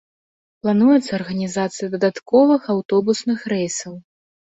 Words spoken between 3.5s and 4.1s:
рэйсаў.